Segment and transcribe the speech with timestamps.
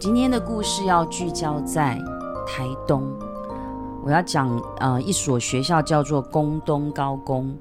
[0.00, 2.00] 今天的故事要聚焦在
[2.46, 3.02] 台东，
[4.04, 7.56] 我要讲呃一所学校叫做宫东高工。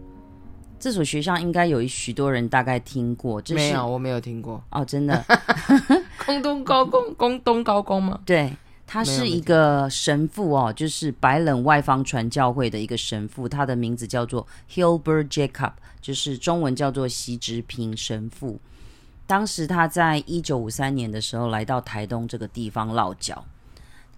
[0.79, 5.25] 这所学校应该有许多人大概听过，这是没有，我没有听过哦，真的。
[6.27, 8.19] 宫东高工， 宫东高工吗？
[8.23, 18.59] 对，他是一个神父哦，就是白冷外方传教会的一个神父，他的名字叫做 Hilbert Jacob，就是中文叫做席直平神父。
[19.27, 23.45] 当时他在一九五三年的时候来到台东这个地方落脚，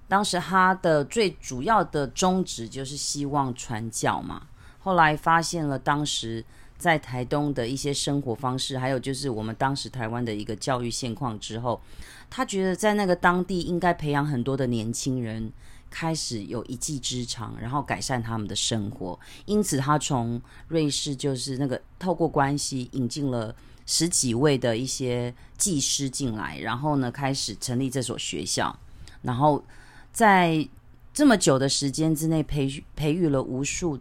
[0.07, 4.43] 当时他的最主要的宗旨就是希望传教嘛。
[4.77, 6.45] 后来发现了当时
[6.77, 11.81] 在台东的一些生活方式，还有就是我们当时台湾的一个教育现况之后，
[12.29, 15.51] 他觉得在那个当地应该培养很多的年轻人，
[15.89, 19.19] 开始有一技之长，然后改善他们的生活。
[19.45, 23.53] 因此，他从瑞士就是那个透过关系引进了
[23.89, 28.77] 十几位的一些技师进来，然后呢开始成立这所学校，
[29.23, 29.65] 然后
[30.13, 30.69] 在
[31.11, 33.99] 这么久的时间之内培培育了无数。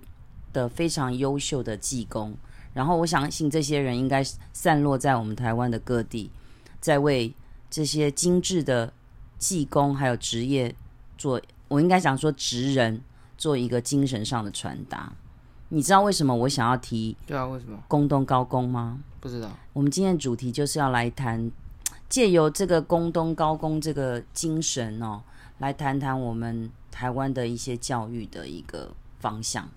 [0.50, 2.34] 的非常优秀的技工，
[2.72, 6.30] 然后我相信这些人应该散落在我们台湾的各地，
[6.80, 7.32] 在为
[7.68, 8.90] 这些精致的
[9.38, 10.74] 技工还有职业
[11.18, 13.02] 做，我应该想说职人
[13.36, 15.12] 做一个精神上的传达。
[15.68, 17.14] 你知道为什么我想要提？
[17.26, 17.78] 对啊，为什么？
[17.86, 18.98] 宫东高工吗？
[19.20, 19.50] 不知道。
[19.72, 21.50] 我们今天的主题就是要来谈，
[22.08, 25.22] 借由这个宫东高工这个精神哦，
[25.58, 29.68] 来谈谈我们台湾的一些教育的一个方向。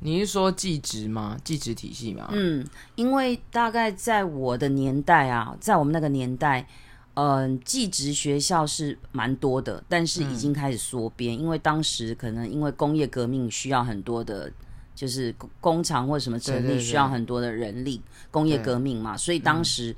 [0.00, 1.38] 你是说技职吗？
[1.42, 2.28] 技职体系吗？
[2.30, 2.66] 嗯，
[2.96, 6.68] 因为大概在我的年代啊，在我们那个年代，
[7.14, 14.52] 嗯、呃，技职学校是蛮多的，但是已经开始缩编，嗯、因为当时可能因为工业革命需要很多的，
[14.96, 18.02] 就是工厂或什么成立需要很多的人力，
[18.32, 19.92] 工业革命嘛，所以当时。
[19.92, 19.96] 嗯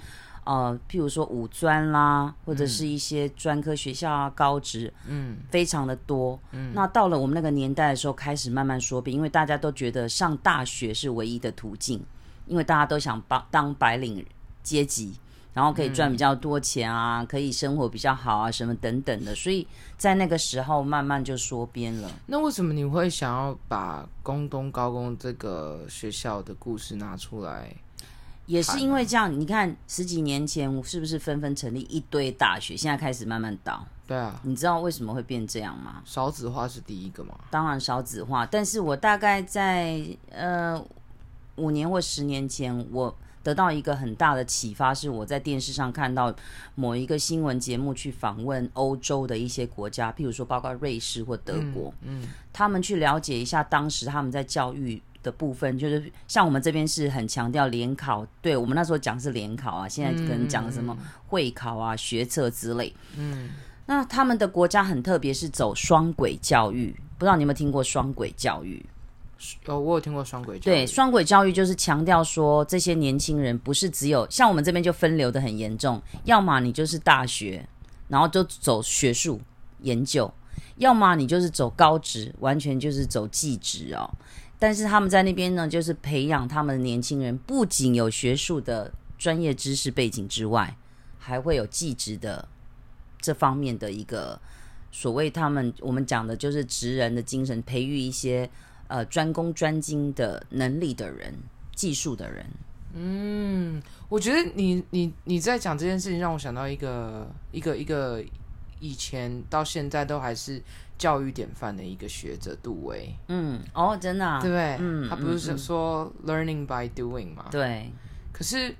[0.48, 6.40] 呃，譬如说五专啦，或者是一些专科学校啊，高职，嗯，非常的多。
[6.52, 12.02] 嗯，那到了我们那个年代的时候，开始慢慢缩编，因为大家都觉得上大学是唯一的途径，
[12.46, 14.24] 因为大家都想当当白领
[14.62, 15.12] 阶级，
[15.58, 22.08] 然后可以赚比较多钱啊，嗯、可以生活比较好啊，什么等等的，所以在那个时候慢慢就缩编了。
[22.26, 27.74] 那为什么你会想要把宫东高工这个学校的故事拿出来？
[28.46, 32.76] 也是因为这样，你看十几年前是不是纷纷成立一堆大学？
[32.76, 33.84] 现在开始慢慢倒。
[34.06, 36.00] 对啊，你知道为什么会变这样吗？
[36.04, 37.34] 少子化是第一个吗？
[37.50, 40.80] 当然少子化，但是我大概在呃
[41.56, 46.34] 五年或十年前，我得到一个很大的启发，是我在电视上看到
[46.74, 55.02] 某一个新闻节目去访问欧洲的一些国家，譬如说包括瑞士或德国，嗯，嗯他们去了解一下当时他们在教育。
[55.20, 62.94] 的部分就是像我们这边是很强调联考，对我们那时候讲是联考啊，现在可能讲什么会考啊、嗯、学测之类。
[63.16, 63.50] 嗯，
[63.86, 68.86] 那他们的国家很特别，是走双轨教育，不知道你有没有听过双轨教育？
[69.66, 70.74] 哦，我有听过双轨教育。
[70.74, 77.64] 对，双轨教育就是强调说，这些年轻人不是只有像我们这边就分流得很严重，要么你就是大学，
[78.08, 79.40] 然后就走学术
[79.82, 80.32] 研究，
[80.76, 84.10] 要么你就是走高职，完全就是走技职哦。
[84.58, 90.76] 但是他们在那边呢，就是培养他们的年轻人，不仅有学术的专业知识背景之外，
[91.16, 92.48] 还会有技职的
[93.20, 94.40] 这方面的一个
[94.90, 98.50] 所谓他们我们讲的就是职人的精神，培育一些
[98.88, 101.32] 呃专攻专精的能力的人、
[101.74, 102.44] 技术的人。
[102.94, 108.22] 嗯，我觉得你你你在讲这件事情，让我想到一个一个一个
[108.80, 110.60] 以前到现在都还是。
[110.98, 117.44] 教育典范的一个学者杜威，嗯，哦，真的、啊，对，嗯，他不是说 learning by doing 吗？
[117.52, 117.88] 对。
[118.32, 118.74] 可是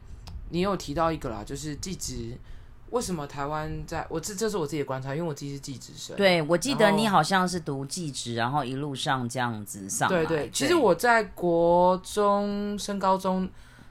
[0.48, 2.36] 你有提到一个啦，就是即职，
[2.90, 6.16] 为什么台湾在我这这是我自己的观察，因为我自己是技职生。
[6.16, 10.24] 对，我记得你好像是读技职，然后一路上这样子上来。
[10.24, 13.48] 对对，其实我在国中升高中。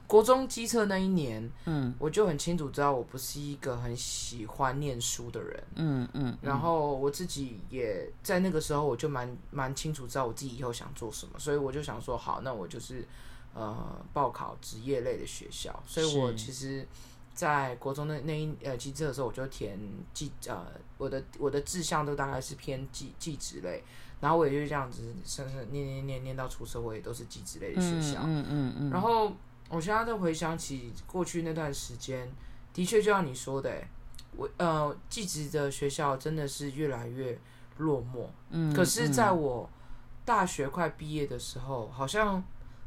[0.08, 13.06] 国中基测那一年，嗯，我就很清楚知道我不是一个很喜欢念书的人，嗯嗯，嗯，然后我自己也在那个时候我就蛮蛮清楚知道我自己以后想做什么，所以我就想说好，那我就是
[13.52, 16.88] 呃报考职业类的学校，所以我其实，
[17.38, 19.78] 在国中的那一呃机制的时候，我就填
[20.12, 23.84] 技呃我的我的志向都大概是偏技技职类，
[24.20, 29.32] 然后我也就这样子，生生念念念念到出社会也都是技职类的学校，嗯嗯嗯，然后。
[29.70, 32.26] 我现在在回想起过去那段时间，
[32.72, 33.70] 的确就像你说的，
[34.34, 37.38] 我呃，技职的学校真的是越来越
[37.76, 38.28] 落寞。
[38.48, 39.68] 嗯，可是在我
[40.24, 42.42] 大学快毕业的时候，好像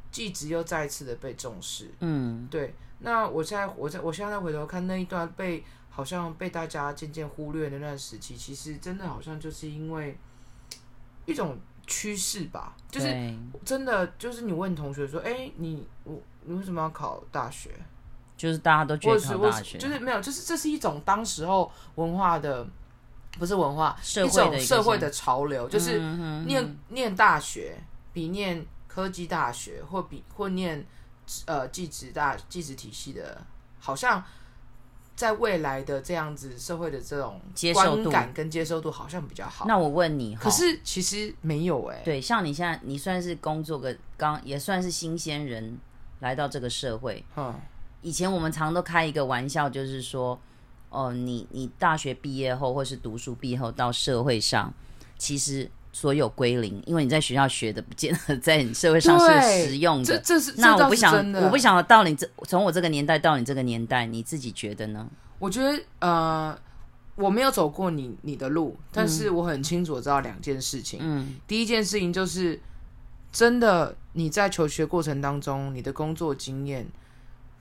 [0.10, 1.92] 技职又再一次的被重视。
[2.00, 2.74] 嗯，对。
[3.02, 5.64] 那我现在我在我现在回头看那一段被。
[5.94, 10.18] 好像被大家渐渐忽略的那段时期，其实真的好像就是因为
[11.26, 13.14] 一种趋势吧，就是
[13.66, 17.72] 真的就是你问同学说，哎、欸，你我你为什么要考大学？
[18.38, 22.66] 就是大家都觉得考大学，就是没有，就是这是一种当时候文化的，
[23.38, 26.00] 不是文化，社会的一种社会的潮流，就是
[26.46, 27.78] 念、念大学
[28.14, 30.88] 比念科技大学或比或念
[31.46, 33.42] 呃技职大技职体系的，
[33.80, 34.24] 好像
[35.16, 39.66] 在未来的这样子社会的这种接受度感跟接受度好像比较好。
[39.68, 42.02] 那我问你，可是其实没有哎、欸。
[42.04, 45.78] 对，像你现在，你算是工作个刚也算是新鲜人
[46.20, 47.54] 来到这个社会，嗯。
[48.04, 50.40] 以前我们常都开一个玩笑，就是说，
[50.90, 54.74] 哦，你你大学毕业后，或是读书毕业后到社会上，
[55.20, 60.06] 其实所有归零，因为你在学校学的，不见得在你社会上是实用的。
[60.06, 65.08] 这这是那我不想，我不想到你这从我这个年代到你这个年代，你自己觉得呢？
[65.40, 66.58] 我觉得呃，
[67.16, 71.00] 我没有走过你你的路，但是我很清楚知道两件事情。
[71.02, 72.60] 嗯，第一件事情就是，
[73.32, 76.88] 真的你在求学过程当中，你的工作经验。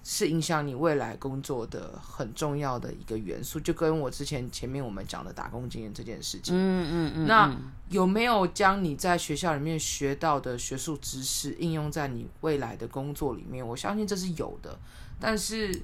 [0.02, 6.54] 是影响你未来工作的很重要的一个元素，就跟我之前前面我们讲的打工经验这件事情。
[6.54, 7.26] 嗯嗯嗯。
[7.26, 7.56] 那
[7.88, 13.66] 有没有将你在学校里面学到的学术知识应用在你未来的工作里面？
[13.66, 14.78] 我相信这是有的，
[15.20, 15.82] 但是。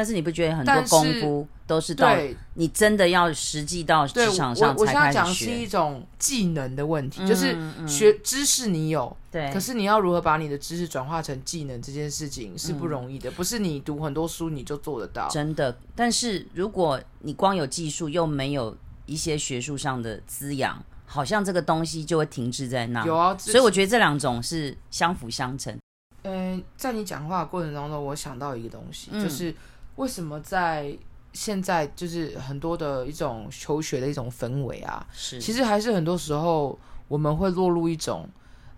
[0.00, 2.16] 但是你不觉得很多功夫都是到
[2.54, 7.54] 你真的要实际到职场上才开始是一种技能的问题，就是
[7.86, 15.28] 学知识你有，对，可是你要如何把你的知识转化成技能这件事情是不容易的，不是你读很多书你就做得到。
[15.28, 18.74] 真的，但是如果你光有技术又没有
[19.04, 23.04] 一些学术上的滋养，好像这个东西就会停滞在那。
[23.04, 25.78] 有啊，所以我觉得这两种是相辅相成。
[26.22, 29.54] 嗯，在你讲话的过程当中，我想到一个东西，就是。
[30.00, 30.96] 为什么在
[31.34, 35.06] 现在就是很多的一种求学的一种氛围啊？
[35.12, 36.76] 是，其实还是很多时候
[37.06, 38.26] 我们会落入一种，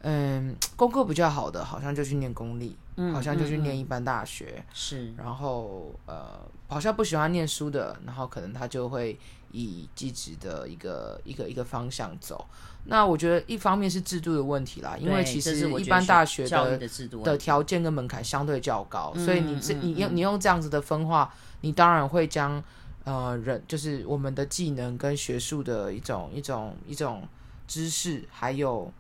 [0.01, 9.17] 嗯，功课比较好的，好像就去念公立，嗯，好像就去念一般大学，是，然后呃，好像不喜欢念书的，然后可能他就会
[9.53, 12.45] 以技职的一个一个一个方向走。
[12.85, 16.77] 那我觉得一方面是制度的问题啦，因为其实一般大学的
[17.23, 22.61] 的条件跟门槛相对较高，所以你这你用你用这样子的分化，你当然会将
[23.05, 27.23] 呃人就是我们的技能跟学术的一种一种一种
[27.69, 28.93] 知识，还有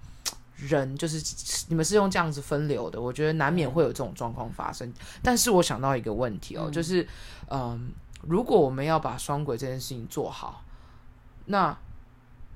[0.56, 1.20] 人就是
[1.66, 4.92] 你们是用这样子分流的，我觉得难免会有这种状况发生。
[5.20, 7.04] 但是我想到一个问题哦，就是
[7.50, 7.90] 嗯，
[8.22, 10.64] 如果我们要把双轨这件事情做好，
[11.46, 11.76] 那。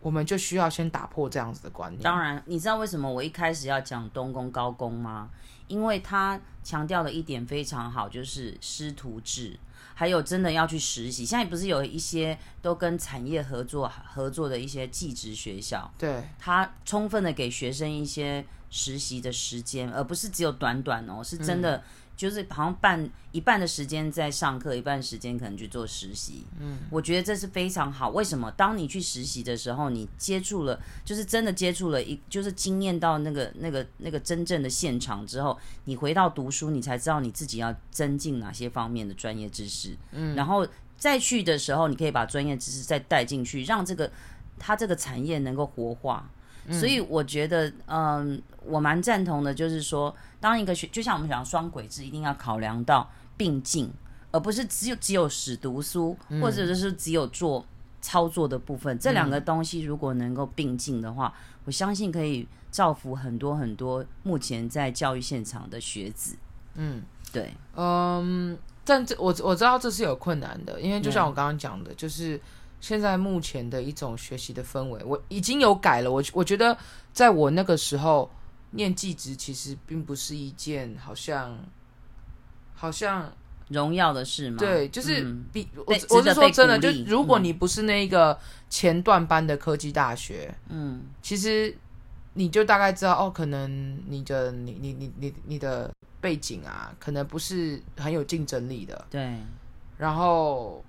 [0.03, 2.01] 我们就需要先打破这样子的观念。
[2.01, 5.31] 当然，你知道为什么我一开始要讲东工高工吗？
[5.67, 9.59] 因为他强调的一点非常好，就是师徒制，
[9.95, 11.25] 还有真的要去实习。
[11.25, 21.79] 现在不是有一些都跟产业合作合作的一些技职学校，对，他充分的给学生一些实习的时间，而不是只有短短哦，是真的。
[21.79, 21.83] 嗯
[22.17, 26.47] 就是好像半一半的时间在上课，一半时间可能去做实习。
[26.59, 28.09] 嗯，我觉得这是非常好。
[28.09, 28.51] 为什么？
[28.53, 39.95] 当你去实习的时候，你接触了，就是真的接触了一，就是经验到那个那个那个真正的现场之后，你回到读书，你才知道你自己要增进哪些方面的专业知识。
[40.13, 44.11] 嗯，然后再去的时候，你可以把专业知识再带进去，让这个
[44.59, 46.31] 它这个产业能够活化。
[46.71, 53.91] 所以我觉得，嗯，我蛮赞同的，就是说，当一个学，就像我们讲双轨制，一定要考量到并进，
[54.33, 57.65] 而不是只有只有死读书，或者就是只有做
[58.01, 58.99] 操作的部分。
[58.99, 61.33] 这两个东西如果能够并进的话，
[61.65, 66.37] 我相信可以造福很多很多目前在教育现场的学子。
[66.75, 72.41] 嗯，对，嗯，但这我我知道这是有困难的，因为就像我刚刚讲的，就是。
[72.81, 76.13] 现在目前的一种学习的氛围，我已经有改了。
[76.13, 76.77] 我我觉得，
[77.13, 78.31] 在我那个时候
[78.73, 81.59] 念技职，其实并不是一件好像
[82.75, 83.33] 好像
[83.69, 84.59] 荣耀的事嘛。
[84.59, 91.77] 对，就是比、嗯、我我是说真的，就如果你不是那个前段班的科技大学，嗯，其实
[92.35, 95.91] 你就大概知道哦，可能你的你你你你你的
[96.21, 99.07] 背景啊，可能不是很有竞争力的。
[99.11, 99.37] 对，
[99.97, 100.85] 然后。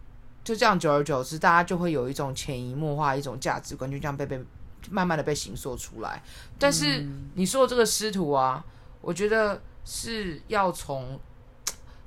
[0.48, 4.42] 就这样，久而久之，大家就会有一种潜移默化一种价值观，就这样被被
[4.90, 6.24] 慢慢的被形塑出来。
[6.58, 8.64] 但是你说的这个师徒啊，
[9.02, 11.20] 我觉得是要从，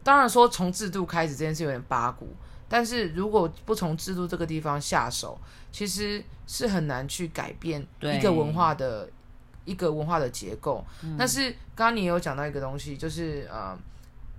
[0.03, 2.35] 当然说从制度开始这件事有点八股，
[2.67, 5.39] 但是如果不从制度这个地方下手，
[5.71, 9.07] 其实是很难去改变一个文化的
[9.67, 10.83] 一个文化的结构。
[11.19, 13.79] 但是刚刚你有讲到一个东西，就是呃，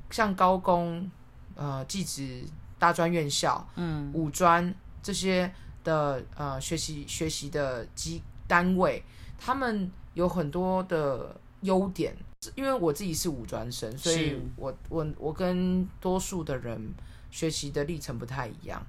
[0.10, 1.08] 像高工
[1.53, 2.43] 呃技职。
[2.81, 4.73] 大专院校、嗯，五专
[5.03, 9.03] 这些的呃学习学习的机单位，
[9.38, 12.17] 他们有很多的优点。
[12.55, 16.91] 因为我自己是五专生，所以我我我跟多数的人
[17.29, 18.83] 学习的历程不太一样。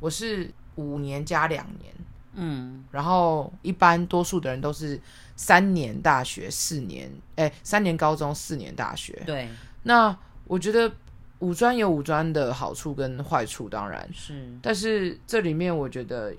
[0.00, 1.94] 我是五年加两年，
[2.34, 5.00] 嗯，然后一般多数的人都是
[5.34, 9.22] 三年大学四年，哎，三年高中四年大学。
[9.24, 9.48] 对，
[9.84, 10.92] 那我觉得
[11.40, 16.32] 五专有五专的好处跟坏处，当然是，但是这里面我觉得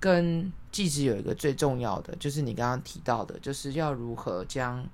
[0.00, 4.84] 跟技职有一个最重要的，就是你刚刚提到的，就是要如何将。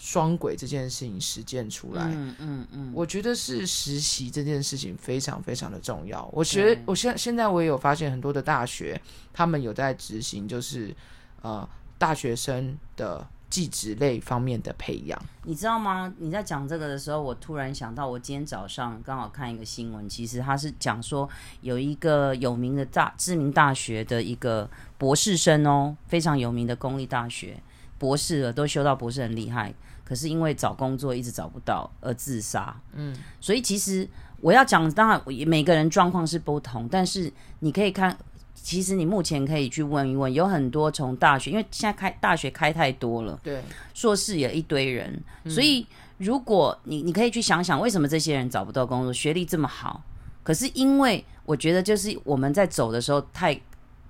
[0.00, 6.24] 双轨这件事情实践出来，嗯嗯嗯，我觉得是实习这件事情非常非常的重要。
[6.32, 10.94] 我觉得我现现在我也有发现很多的大学，他们有在执行，就是
[11.42, 11.68] 呃
[11.98, 15.20] 大学生的技职类方面的培养。
[15.44, 16.12] 你知道吗？
[16.18, 21.28] 你在讲这个的时候，我突然想到，我今天早上刚好看一个新闻，其实他是讲说
[21.62, 27.60] 有一个有名的大知名大学的一个博士生哦，非常有名的公立大学
[27.98, 29.74] 博士了，都修到博士很厉害。
[30.04, 34.08] 可是因为找工作一直找不到而自杀，嗯，所以其实
[34.40, 38.16] 我要讲，当然每个人状况是不同，但是你可以看，
[38.62, 43.62] 其实你目前可以去问一问，有很多从大学，因为现在开大学开太多了，对，
[43.94, 45.86] 硕士也一堆人，所以
[46.18, 50.02] 如果你你可以去想想，为什么这些人找不到工作，学历这么好，
[50.42, 53.58] 可是因为我觉得就是我们在走的时候太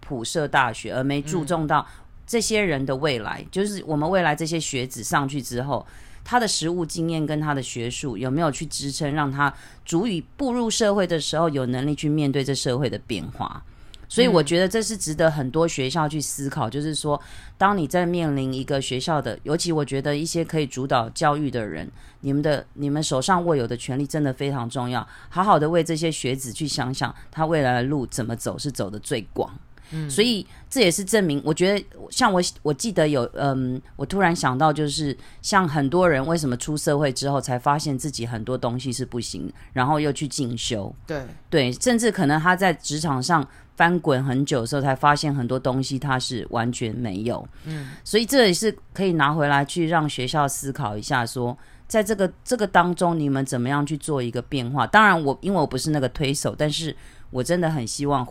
[0.00, 1.86] 普设大学，而没注重到。
[2.30, 5.86] 这些人的未来，就是我们未来这些学子上去之后，
[6.22, 9.50] 他的实务经验跟他的学术有没有去支撑，让他
[9.86, 13.64] 足以步入社会的时候有能力去面对这社会的变化。
[14.08, 17.20] 所以我觉得这是值得很多学校去思考，就是说，
[17.58, 21.86] 当你在面临一个学校的，尤其我觉得一些可以主导教育的人，
[22.22, 29.54] 你们的你们手上握有的权利真的非常重要，好好的为这些学子去想想，他未来的路怎么走是走的最广。
[29.90, 54.86] 嗯，所以这也是证明，我觉得像我，我记得有，嗯，我突然想到，就是像很多人为什么出社会之后才发现自己很多东西是不行，然后又去进修，对对，甚至可能他在职场上翻滚很久的时候，才发现很多东西他是完全没有，嗯，所以这也是可以拿回来去让学校思考一下，说在这个这个当中，你们怎么样去做一个变化？
[54.86, 56.94] 当然，我因为我不是那个推手，但是
[57.30, 58.26] 我真的很希望。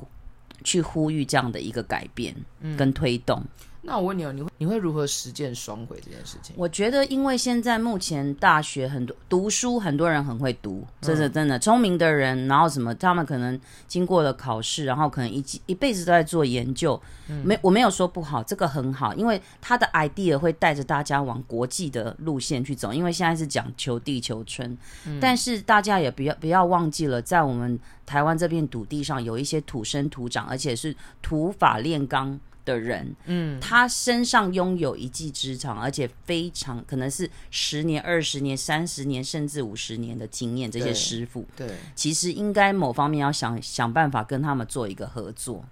[0.68, 2.36] 去呼吁这样的一个改变
[2.76, 3.40] 跟推动。
[3.40, 6.54] 嗯那我问你哦，你会你会如何实践双轨这件事情？
[6.58, 17.02] 我觉得，因为现在目前大学很多读书，很多人很会读，真的真的聪明的人，然后什么，他们可能经过了考试，然后可能一一辈子都在做研究。
[17.46, 22.92] 没，我没有说不好，这个很好，因为他的 idea 会带着大家往国际的路线去走。
[22.92, 24.78] 因为现在是讲求地球村，
[25.22, 32.38] 但是大家也不要不要忘记了，在我们台湾这片土地上，有一些土生土长，而且是土法炼钢。
[32.68, 40.70] 的人，嗯，他身上拥有一技之长，而且非常可能是十年、二十年、三十年，甚至五十年的经验。
[40.70, 45.64] 这些师傅，对，其实应该某方面要想想办法跟他们做一个合作，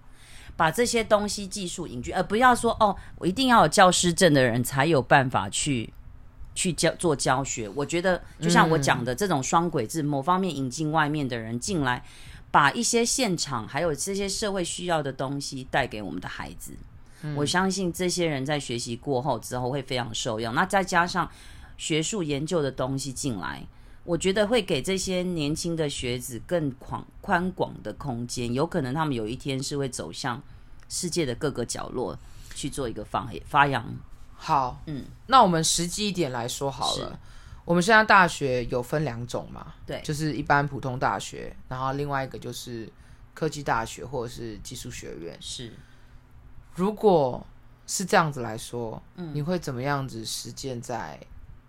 [0.56, 5.94] 把这些东西技术引进，而不要说哦，我一定要有教师证的人才有办法去
[6.56, 7.68] 去教做教学。
[7.76, 12.02] 我觉得就像我讲的，这种双轨制，某方面引进外面的人进来。
[12.56, 16.72] 把一些现场还有这些社会需要的东西带给我们的孩子，
[17.24, 20.56] 嗯，我相信这些人在学习过后之后会非常受用。
[20.56, 21.30] 那再加上
[21.76, 23.62] 学术研究的东西进来，
[24.06, 28.54] 我觉得会给这些年轻的学子更宽宽广的空间。
[28.54, 30.42] 有可能他们有一天是会走向
[30.88, 32.18] 世界的各个角落
[32.56, 33.86] 去做一个发发扬。
[34.34, 37.20] 好，嗯，那我们实际一点来说好了。
[37.66, 39.74] 我们现在大学有分两种嘛？
[39.86, 42.88] 对，就是一般普通大学，然后另外一个就是
[43.34, 45.36] 科技大学或者是技术学院。
[45.42, 45.74] 是，
[46.76, 47.46] 如果
[47.88, 51.20] 是这样子来说，嗯，你会怎么样子实践在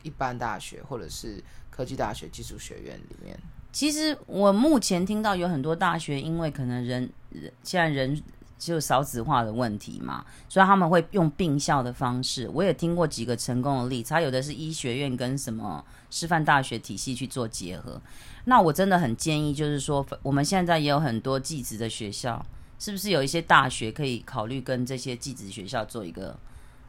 [0.02, 3.36] 一般大学或者是科技大学、技术学院里面？
[3.72, 8.22] 其实我目前听到有很多大学，因为可能人人现在人。
[8.58, 12.48] 就少子化的问题嘛，所以他们会用并校的方式。
[12.52, 18.00] 我也听过几个成功的例子，他有的是医学院跟什么师范大学体系去做结合。
[18.44, 22.44] 那我真的很建议，就是说我们现在也有很多寄职的学校，
[22.78, 26.38] 是不是有一些大学可以考虑跟这些寄职学校做一个？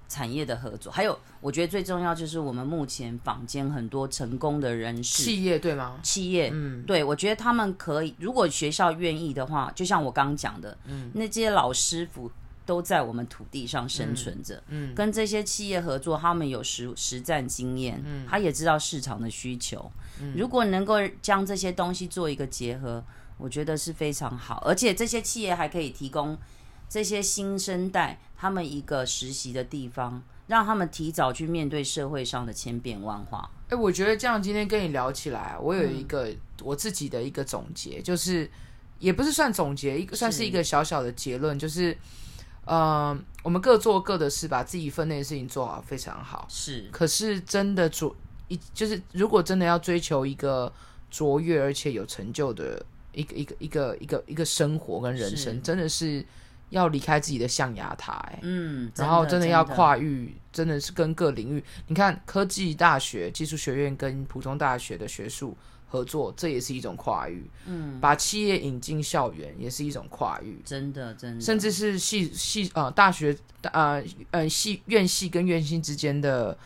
[0.08, 6.00] 产业的合作，还有我觉得最重要就是我们目前坊间很多成功的人士，企业对吗？
[6.02, 12.32] 企业，嗯，对，我觉得他们可以，如果学校愿意的话，就像我刚刚讲的，嗯，那些老师傅
[12.66, 23.04] 都在我们土地上生存着，嗯，跟这些企业合作，他们有实实战经验，嗯，他也知道市场的需求，嗯，如果能够将这些东西做一个结合，
[23.38, 26.38] 我觉得是非常好，而且这些企业还可以提供
[26.90, 33.50] 这些新生代他们一个实习的地方，让他们提早去面对社会上的千变万化。
[33.70, 38.50] 哎，我觉得这样今天跟你聊起来，我有一个我自己的一个总结，嗯、就是
[39.00, 41.98] 也不是算总结，一个算是一个小小的结论，就是，
[42.64, 46.46] 呃，我们各做各的事，把自己分内的事情做好，非常好。
[46.48, 48.16] 是，可是真的卓
[48.48, 50.72] 一，就是如果真的要追求一个
[51.10, 56.24] 卓越而且有成就的一个一个一个一个一个生活跟人生，真的是。
[56.70, 61.64] 要离开自己的象牙塔，欸，嗯，然后真的要跨域，真的是跟各领域。
[61.88, 65.56] 你看，科技大学、技术学院跟普通大学的学术
[65.88, 67.50] 合作，这也是一种跨域。
[67.66, 76.58] 嗯，把企业引进校园也是一种跨域，真的，真的，甚至是系系呃大学呃呃系院系跟院系之间的。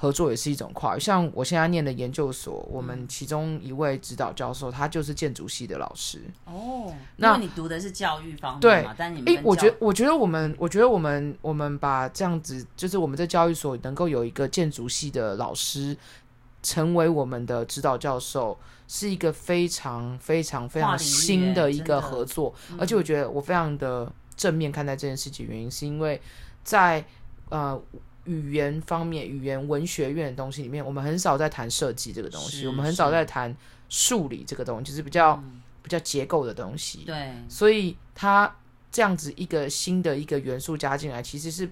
[0.00, 6.22] 合作也是一种跨越，像我现在念的研究所，我们其中一位指导教授，他就是建筑系的老师。
[6.46, 8.94] 哦，那你读的是教育方面嘛？
[8.94, 15.94] 对，但你哎，我觉得，我觉得我们，我觉得我们，我们把这样子，就是我们在教育所能够有一个建筑系的老师
[16.62, 22.54] 成为我们的指导教授，是一个非常非常非常新的一个合作。
[22.78, 26.18] 而且我觉得我非常的正面看待这件事情，原因是因为
[26.64, 27.04] 在
[27.50, 27.78] 呃。
[28.30, 33.54] 语言方面，语言文学院的东西里面，我们很少在谈设计这个东西，我们很少在谈
[33.88, 37.02] 数理这个东西，就是比较、嗯、比较结构的东西。
[37.04, 38.56] 对，所以它
[38.92, 41.68] 这样子一个新的一个元素加进来，其实是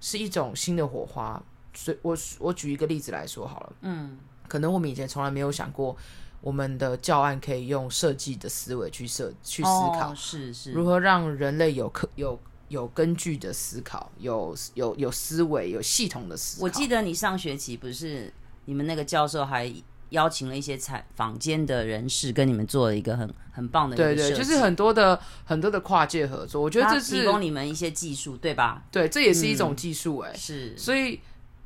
[0.00, 1.42] 是一种新的火花。
[1.74, 5.96] 所以我我举一个例子来说好了，嗯，可能我们以前从来没有想过，
[6.40, 12.38] 我们的教案可以用设计的思维去设去思考，哦、是是如何让人类有可有。
[12.68, 16.64] 有根据的思考，有有有思维，有系统的思考。
[16.64, 18.32] 我记得你上学期不是
[18.64, 19.72] 你们那个教授还
[20.10, 26.60] 邀请了一些采坊间的人士跟你们做了一个很很棒的对对，就是很多的很多的跨界合作。
[26.60, 28.84] 我觉得这是提供你们一些技术，对吧？
[28.90, 30.76] 对，这也是一种技术，哎、嗯，是。
[30.76, 31.20] 所以，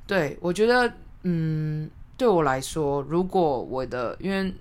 [0.06, 4.54] 对我觉得，嗯，对我来说，如果我的因为。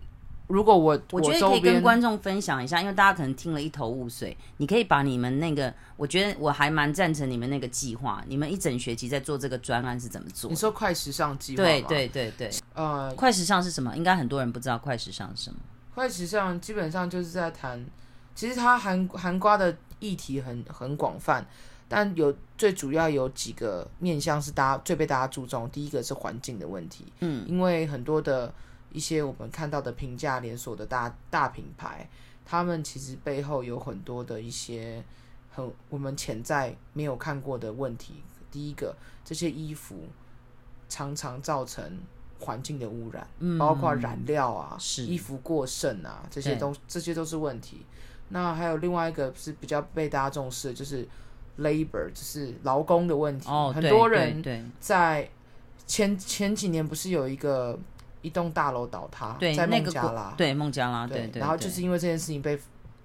[0.49, 4.35] 如果我我觉得可以跟观众分享一下，因为大家可能听了一头雾水。
[4.57, 8.23] 你可以把你们那个，我觉得我还蛮赞成你们那个计划。
[8.27, 10.49] 你们一整学期在做这个专案是怎么做？
[10.49, 11.63] 你说快时尚计划？
[11.63, 12.51] 对对对对。
[12.73, 13.95] 呃，快时尚是什么？
[13.95, 15.59] 应该很多人不知道快时尚是什么。
[15.93, 17.85] 快时尚基本上就是在谈，
[18.33, 21.45] 其实它含含瓜的议题很很广泛，
[21.87, 25.69] 但有最主要有几个面向是大家最被大家注重。
[25.69, 28.51] 第一个是环境的问题，嗯，因为很多的。
[28.91, 32.09] 一些我们看到的平价连锁的大大品牌，
[32.45, 35.03] 他们其实背后有很多的一些
[35.51, 38.23] 很我们潜在没有看过的问题。
[38.51, 40.07] 第一个，这些衣服
[40.87, 41.99] 常常造成
[42.39, 47.85] 环境的污染，嗯，包括染料啊，是衣服过剩啊，这些都这些都是问题。
[48.29, 51.07] 那还有另外一个是比较被大家重视的，就是
[51.59, 53.47] labor，就是劳工的问题。
[53.47, 55.29] 哦，很多人在
[55.85, 57.77] 前前几年不是有一个。
[58.21, 62.57] 一栋大楼倒塌，在孟加拉，对孟加拉，对对，然后就是因为这件事情被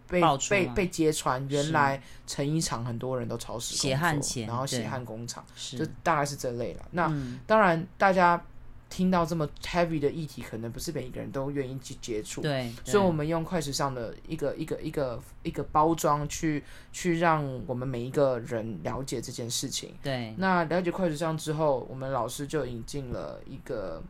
[0.08, 5.44] 被被被揭穿，原来成衣厂很多人都超时血汗钱，然后血汗工厂，
[5.78, 6.84] 就大概是这类了。
[6.90, 7.06] 那
[7.46, 8.44] 当然，大家
[8.90, 19.94] 听到这么 heavy 的议题，可能不是每一个人都愿意去接触，对，所以我们用快时尚的一个一个一个一个包装去去让我们每一个人了解这件事情。
[20.02, 24.02] 对，那了解快时尚之后，我们老师就引进了一个。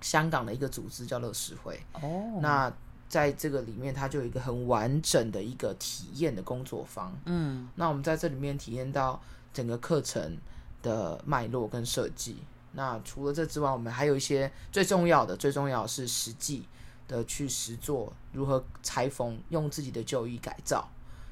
[0.00, 2.40] 香港的一个组织叫乐施会，哦，oh.
[2.40, 2.72] 那
[3.08, 9.20] 在这个里面，它就有一个很完整的一个体验的工作坊，嗯，那我们在这里面体验到
[9.52, 10.38] 整个课程
[10.82, 12.36] 的脉络跟设计。
[12.72, 16.64] 那除了这之外，我们还有一些最重要的，最重要的是实际
[17.08, 20.88] 的去实做，如何裁缝，用自己的旧衣改造。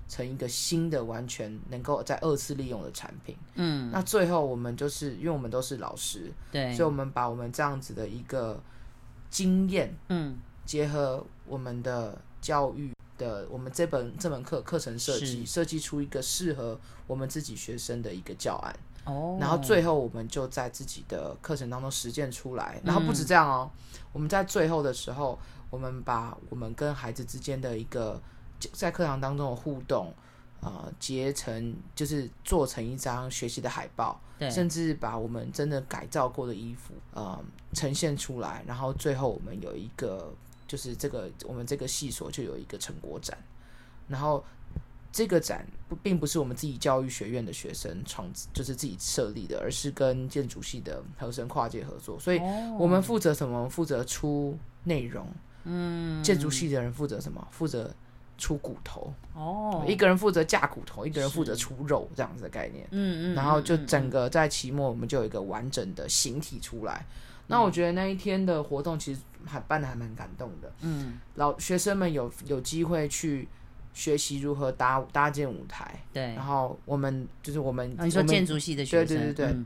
[0.08, 3.36] 成一个新的、完全能够再二次利用的产品。
[3.54, 8.58] 嗯，那最后我们就是，因为我们都是老师，对，所以我们把我们这样子的一个
[9.28, 18.74] 经验，嗯，结合我们的教育的，我们这本这门课课程设计，设计出一个适合我们自己学生的一个教案。
[19.04, 22.80] 哦，然后最后我们就在自己的课程当中实践出来。
[22.82, 23.70] 然后不止这样哦，
[24.14, 28.18] 我们在最后的时候，我们把我们跟孩子之间的一个。
[28.72, 30.12] 在课堂当中的互动，
[30.60, 37.38] 呃，结成就是做成一张学习的海报，对甚至把我们真的改造过的衣服，呃，
[37.72, 40.32] 呈现出来，然后最后我们有一个，
[40.66, 43.38] 就是这个我们这个系所就有一个成果展，
[44.08, 44.44] 然后
[45.12, 52.40] 这个展不并不是我们自己教育学院的学生创，就是自己设立的，而是跟建筑系的和生跨界合作，所以
[52.76, 53.68] 我们负责什么？
[53.68, 55.26] 负责出内容，
[55.62, 57.46] 嗯，建筑系的人负责什么？
[57.52, 57.94] 负责。
[58.38, 62.86] 出骨头哦，一个人负责架骨头，一个人负责出肉这样子的概念。
[62.92, 67.04] 嗯嗯，然后就整个在期末我们就有一个完整的形体出来。
[67.48, 70.72] 那我觉得那一天的活动其实还办的还蛮感动的。
[70.82, 73.48] 嗯，老学生们有有机会去
[73.92, 76.00] 学习如何搭搭建舞台。
[76.12, 79.56] 对，然后我们就是我们，你说建筑系的学生，对对对对。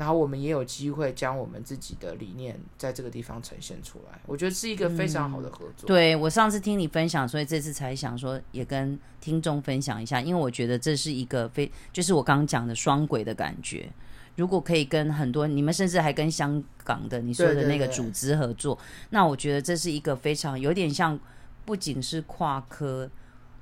[0.00, 5.86] 然后我们也有机会将我们自己的理念在这个地方呈现出来，我觉得是一个非常好的合作。
[5.86, 13.90] 对，我上次听你分享，所以这次才想说也跟听众分享一下，因为我觉得这是一个非就是我刚刚讲的双轨的感觉。
[14.36, 21.18] 如果可以跟很多你们，甚至还跟香港的你说的那个组织合作，对对对，那我觉得这是一个非常有点像，
[21.66, 23.10] 不仅是跨科，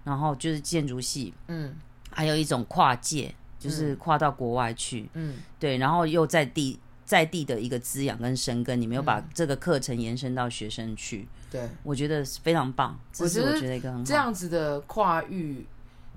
[0.05, 1.75] 然后就是建筑系，嗯，
[2.13, 12.99] 还有一种跨界，就是跨到国外去，嗯，对，然后又在地在地的一个滋养跟生根，你没有把这个课程延伸到学生去，对，我觉得非常棒。
[13.13, 14.05] 这是我觉得一个很好。
[14.05, 15.67] 这样子的跨域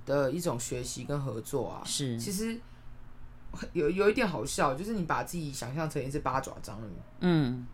[0.05, 2.17] 的一种学习跟合作啊，是。
[2.19, 2.59] 其实。
[3.73, 7.67] 有有一点好笑，就是你把自己想象成一只八爪章鱼，嗯，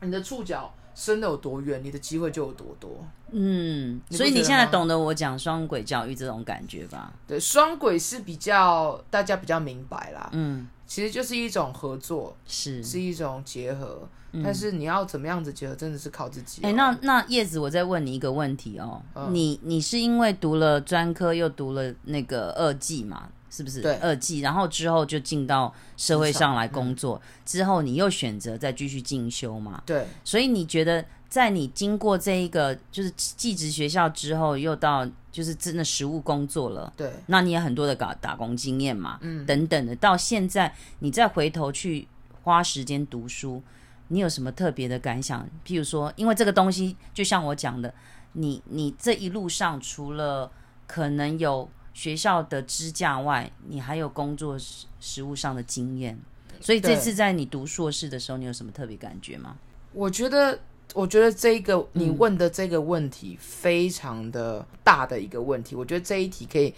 [0.00, 7.12] 你的触角伸的有多远，你的机会就有多多，嗯，所以你现在懂得我讲双轨教育这种感觉吧？
[7.26, 12.82] 对，双轨是比较大家比较明白啦，嗯，其实就是一种合作，是。
[12.84, 16.62] 是一种结合，嗯，但是你要怎么样子结合，真的是靠自己。
[16.62, 23.28] 哎，欸，那那叶子，我再问你一个问题哦，嗯，你你是因为读了专科又读了那个二技嘛？
[23.54, 23.82] 是不是？
[23.82, 29.82] 对，二技，然后之后就进到社会上来工作，嗯、之后你又选择再继续进修嘛？
[29.84, 42.08] 对，所以你觉得，在你经过这一个就是技职学校之后，又到就是真的实务工作了，对，那你也很多的搞打工经验嘛，嗯，等等的，到现在你再回头去
[42.42, 43.62] 花时间读书，
[44.08, 45.46] 你有什么特别的感想？
[45.66, 47.92] 譬如说，因为这个东西，就像我讲的，
[48.32, 50.50] 你你这一路上除了
[50.86, 51.68] 可能有。
[51.92, 56.18] 学校的支架外，你还有工作实实务上的经验，
[56.60, 59.56] 所以这次在你读硕士的时候，你有什么特别感觉吗？
[59.92, 60.58] 我觉得，
[60.94, 66.74] 我觉得这个你问的这个问题非常的大的一个问题，嗯、我觉得这一题可以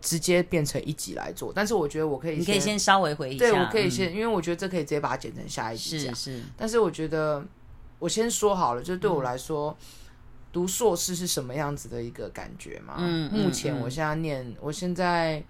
[0.00, 7.44] 直接变成一集来做，但是我觉得我可以，你可以先稍微回一下，对，我可以先，嗯、因为我觉得这可以直接把它剪成下一集讲，是是，但是我觉得
[7.98, 9.76] 我先说好了，就是对我来说。
[9.80, 9.84] 嗯
[10.58, 12.96] 读硕士是什么样子的一个感觉吗？
[12.98, 15.40] 嗯，目前我现在念，我现在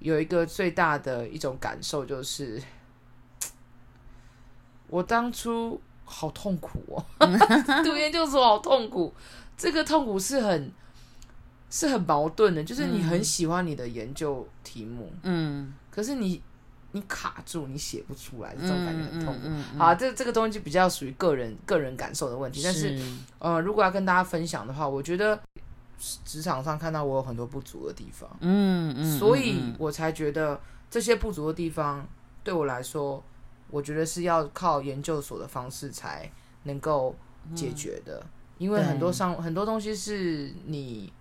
[0.00, 2.62] 有一个最大的一种感受就是，
[4.88, 7.02] 我当初好痛苦哦，
[7.82, 9.14] 读研究所好痛苦，
[9.56, 10.70] 这个痛苦是很
[11.70, 16.42] 是很矛盾的，就是你很喜欢你的研究题目，嗯，可是你。
[16.92, 19.40] 你卡住，你写不出来，这种感觉很痛苦。
[19.44, 22.60] 嗯嗯嗯嗯、好，这这个东西比较属于个人个人感受的问题。
[22.64, 23.00] 但是，
[23.38, 25.40] 呃，如果要跟大家分享的话，我觉得
[26.24, 32.04] 职场上看到我有很多不足的地方，嗯嗯，所以我才觉得这些不足的地方
[32.42, 33.22] 对我来说，
[33.70, 36.28] 我觉得是要靠研究所的方式才
[36.64, 37.14] 能够
[37.54, 38.18] 解决的。
[38.18, 41.12] 嗯、因为很多上很多东西是你，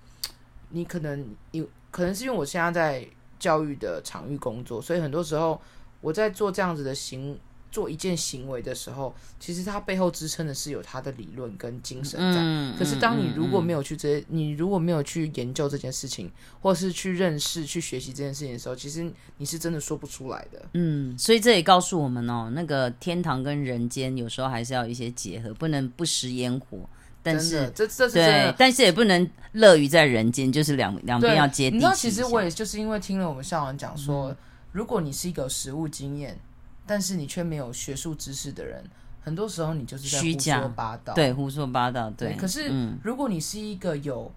[0.70, 3.08] 你可能有可能是因为我现在在。
[3.40, 5.60] 教育的场域工作，所以很多时候
[6.02, 7.40] 我在做这样子的行
[7.72, 12.40] 做一件行为的时候，其实它背后支撑的是有它的理论跟精神在。
[12.42, 20.66] 嗯、可是当你如果没有去这些，嗯、你如果没有去研究这件事情，或是去认识、去学习这件事情的时候，其实你是真的说不出来的。
[20.74, 26.90] 嗯，所以这也告诉我们哦，那个天堂跟人间有时候还是要一些结合，不能不食烟火。
[27.22, 31.76] 但是这这是真的，但是也不能乐于在人间，就是两两边要接地气。
[31.76, 34.38] 你知道，其实我也就是因为听了我们校长讲说，嗯、
[34.72, 36.40] 如果你是一个实务经验，
[36.86, 38.84] 但是你却没有学术知识的人，
[39.22, 41.14] 很多时候你就是在胡说八道。
[41.14, 42.10] 对，胡说八道。
[42.12, 42.72] 对，对可是
[43.04, 44.32] 如果你是一个有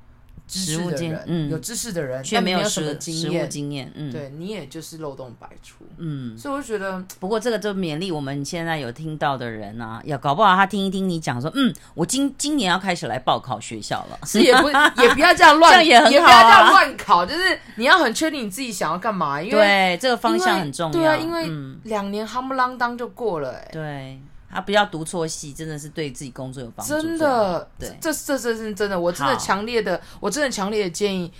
[0.47, 14.69] 知识的人，嗯，有知识的人，却没有什么经验，经验，嗯，对你也就是漏洞百出，嗯，所以我就觉得，不过这个就勉励我们现在有听到的人啊，要搞不好他听一听你讲说，嗯，我今今年要开始来报考学校了，是也不
[15.03, 21.51] 也不要这样乱，这样也很好，也不要这样乱考，就是你要很确定你自己想要干嘛，因为对这个方向很重要，对啊，因为
[21.85, 24.21] 两年夯不啷当就过了，哎，对。
[24.53, 26.93] 他不要读错戏，真的是对自己工作有帮助。
[26.93, 31.33] 真的，对，这这这是真的，我真的强烈的，我真的强烈的建议，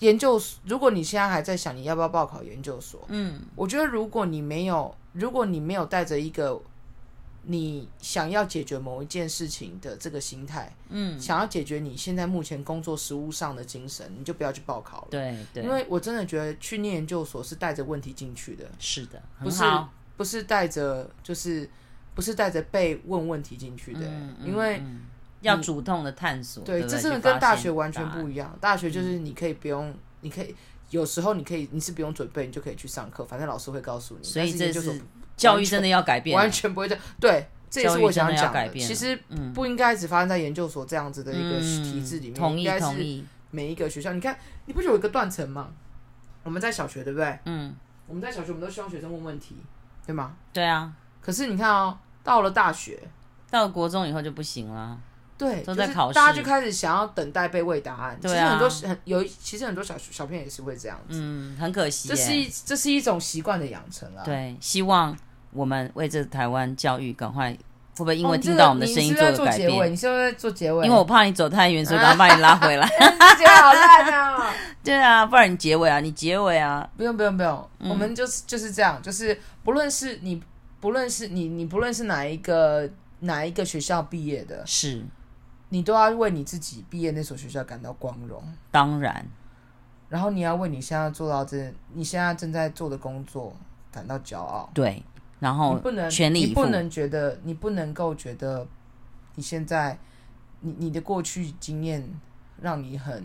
[0.00, 6.60] 研究所，如果你现在还在想你要不要报考研究所，嗯，我觉得如果你没有，如果你没有带着一个
[7.44, 15.08] 你想要解决某一件事情的这个心态，嗯，想要解决你现在目前工作实务上的精神，你就不要去报考了。
[15.08, 18.64] 对，对，因为我真的觉得去念研究所是带着问题进去的。
[18.80, 19.62] 是的，不是
[20.16, 21.70] 不是带着就是。
[22.14, 24.82] 不是带着被问问题进去的，嗯嗯、因为
[25.40, 26.62] 要主动的探索。
[26.64, 28.56] 对，这真的跟大学完全不一样。
[28.60, 30.54] 大学就是你可以不用，嗯、你可以
[30.90, 34.24] 有时候你可以你是不用准备，你就可以去上课，反正老师会告诉你。
[34.24, 35.02] 所以这是
[35.36, 37.04] 教育真的要改变，完全不会这样。
[37.18, 38.68] 对，这也是我想讲的。
[38.74, 39.18] 其实
[39.52, 43.16] 不应该只发生在研究所这样子的一个体制里面，同意同意。
[43.16, 45.72] 应该是每一个学校，你看，你不是有一个断层吗？
[46.42, 47.38] 我们在小学，对不对？
[47.46, 47.74] 嗯。
[48.06, 49.56] 我们在小学，我们都希望学生问问题，
[50.04, 50.36] 对吗？
[50.52, 50.92] 对啊。
[51.22, 52.98] 可是你看哦，到了大学，
[53.50, 54.98] 到了国中以后就不行了。
[55.38, 58.18] 对，都在考试，大家就开始想要等待被问答案。
[58.20, 58.36] 对啊。
[58.36, 61.18] 其实很多很有，其实很多小小朋友也是会这样子。
[61.20, 62.08] 嗯，很可惜。
[62.08, 64.24] 这是一这是一种习惯的养成啊。
[64.24, 65.16] 对，希望
[65.52, 67.56] 我们为这台湾教育赶快。
[67.96, 69.92] 会不会因为听到我们的声音做个改变？
[69.92, 70.84] 你是不是在做结尾？
[70.84, 72.88] 因为我怕你走太远，所以刚刚把你拉回来。
[72.88, 74.52] 结尾好烂啊！
[74.82, 76.84] 对啊，不然你结尾啊，你结尾啊。
[76.96, 80.42] 不用不用不用，我们就是就是这样，就是不论是你，
[80.84, 82.86] 不论是你，你不论是哪一个
[83.20, 85.02] 哪一个学校毕业的，是，
[85.70, 88.44] 你都要为你自己毕业那所学校感到光荣。
[88.70, 89.26] 当然，
[90.10, 93.56] 然后你要为你现在做到这，你现在正在做的工作
[93.90, 94.68] 感到骄傲。
[94.74, 95.02] 对。
[95.40, 98.66] 然后全力以赴，你不能觉得，你不能够觉得，
[99.36, 99.98] 你现在，
[100.60, 102.06] 你你的过去经验
[102.60, 103.24] 让你很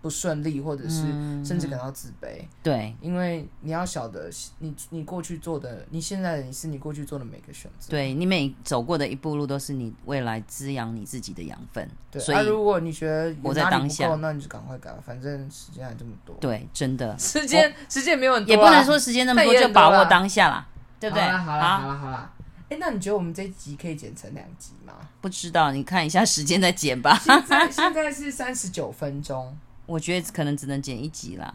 [0.00, 1.02] 不顺利，或者是
[1.44, 2.42] 甚至感到自卑。
[2.62, 7.90] 对，因为你要晓得，你你过去做的，你现在的你是你过去做的每个选择。
[7.90, 11.88] 对，你每走过的一步路都是你未来滋养你自己的养分。
[12.10, 16.34] 对，所以如果你觉得我在当下，那你就赶快改，反正时间还这么多。
[16.40, 20.66] 对，真的，时间时间没有很多，也不能说时间那么多就把握当下啦。
[20.98, 21.22] 对不对？
[21.22, 22.32] 好了好了好了好了，
[22.68, 24.92] 哎，那你觉得我们这一集可以剪成两集吗？
[25.22, 27.18] 不知道，你看一下时间再剪吧。
[27.24, 29.56] 现在现在是三十九分钟，
[29.90, 31.52] 我觉得可能只能剪一集啦。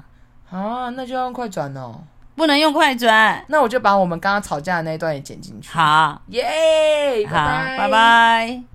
[0.50, 2.02] 啊，那就要用快转哦。
[2.36, 5.70] 不能用快转，那我就把我们刚刚吵架的那一段也剪进去。
[5.70, 8.75] 好，耶，好，拜拜。